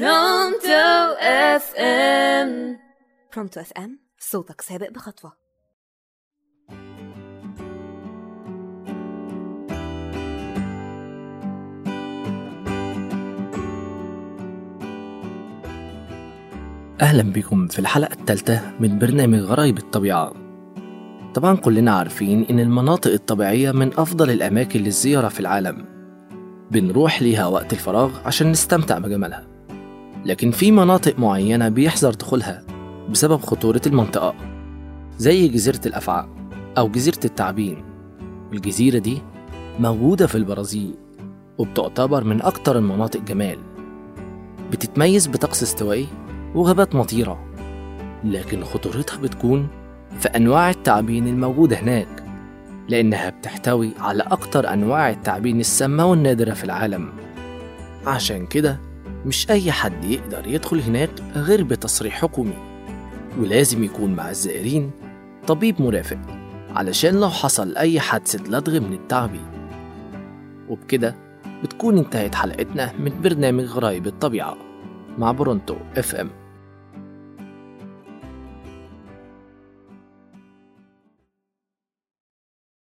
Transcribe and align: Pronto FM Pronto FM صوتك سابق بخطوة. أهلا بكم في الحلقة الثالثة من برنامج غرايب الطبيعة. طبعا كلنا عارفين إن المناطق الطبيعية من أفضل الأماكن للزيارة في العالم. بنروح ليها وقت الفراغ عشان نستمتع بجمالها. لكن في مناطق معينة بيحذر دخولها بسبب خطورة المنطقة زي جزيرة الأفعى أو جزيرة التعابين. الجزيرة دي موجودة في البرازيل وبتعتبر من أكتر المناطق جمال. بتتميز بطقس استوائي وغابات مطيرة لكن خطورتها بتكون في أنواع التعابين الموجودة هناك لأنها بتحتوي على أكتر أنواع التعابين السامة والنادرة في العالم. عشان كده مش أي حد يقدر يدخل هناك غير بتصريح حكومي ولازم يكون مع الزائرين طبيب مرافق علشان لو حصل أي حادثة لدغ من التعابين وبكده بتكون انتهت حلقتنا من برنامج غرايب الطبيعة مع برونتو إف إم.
Pronto 0.00 1.14
FM 1.20 2.78
Pronto 3.34 3.60
FM 3.60 3.98
صوتك 4.18 4.60
سابق 4.60 4.90
بخطوة. 4.90 5.32
أهلا 17.00 17.22
بكم 17.22 17.68
في 17.68 17.78
الحلقة 17.78 18.12
الثالثة 18.12 18.72
من 18.80 18.98
برنامج 18.98 19.38
غرايب 19.38 19.78
الطبيعة. 19.78 20.32
طبعا 21.34 21.56
كلنا 21.56 21.92
عارفين 21.92 22.46
إن 22.50 22.60
المناطق 22.60 23.12
الطبيعية 23.12 23.72
من 23.72 23.98
أفضل 23.98 24.30
الأماكن 24.30 24.80
للزيارة 24.80 25.28
في 25.28 25.40
العالم. 25.40 25.86
بنروح 26.70 27.22
ليها 27.22 27.46
وقت 27.46 27.72
الفراغ 27.72 28.26
عشان 28.26 28.50
نستمتع 28.50 28.98
بجمالها. 28.98 29.53
لكن 30.24 30.50
في 30.50 30.72
مناطق 30.72 31.18
معينة 31.18 31.68
بيحذر 31.68 32.10
دخولها 32.14 32.64
بسبب 33.10 33.40
خطورة 33.40 33.80
المنطقة 33.86 34.34
زي 35.18 35.48
جزيرة 35.48 35.80
الأفعى 35.86 36.28
أو 36.78 36.88
جزيرة 36.88 37.20
التعابين. 37.24 37.84
الجزيرة 38.52 38.98
دي 38.98 39.22
موجودة 39.80 40.26
في 40.26 40.34
البرازيل 40.34 40.94
وبتعتبر 41.58 42.24
من 42.24 42.42
أكتر 42.42 42.78
المناطق 42.78 43.20
جمال. 43.20 43.58
بتتميز 44.72 45.28
بطقس 45.28 45.62
استوائي 45.62 46.06
وغابات 46.54 46.94
مطيرة 46.94 47.44
لكن 48.24 48.64
خطورتها 48.64 49.16
بتكون 49.16 49.68
في 50.18 50.28
أنواع 50.28 50.70
التعابين 50.70 51.28
الموجودة 51.28 51.76
هناك 51.76 52.24
لأنها 52.88 53.30
بتحتوي 53.30 53.90
على 53.98 54.22
أكتر 54.22 54.72
أنواع 54.72 55.10
التعابين 55.10 55.60
السامة 55.60 56.06
والنادرة 56.06 56.54
في 56.54 56.64
العالم. 56.64 57.12
عشان 58.06 58.46
كده 58.46 58.80
مش 59.26 59.50
أي 59.50 59.72
حد 59.72 60.04
يقدر 60.04 60.46
يدخل 60.46 60.80
هناك 60.80 61.10
غير 61.36 61.64
بتصريح 61.64 62.20
حكومي 62.22 62.54
ولازم 63.38 63.84
يكون 63.84 64.14
مع 64.14 64.30
الزائرين 64.30 64.90
طبيب 65.46 65.82
مرافق 65.82 66.18
علشان 66.70 67.14
لو 67.20 67.30
حصل 67.30 67.76
أي 67.76 68.00
حادثة 68.00 68.44
لدغ 68.50 68.80
من 68.80 68.92
التعابين 68.92 69.46
وبكده 70.68 71.16
بتكون 71.62 71.98
انتهت 71.98 72.34
حلقتنا 72.34 72.92
من 72.98 73.20
برنامج 73.22 73.64
غرايب 73.64 74.06
الطبيعة 74.06 74.56
مع 75.18 75.32
برونتو 75.32 75.76
إف 75.96 76.14
إم. 76.14 76.30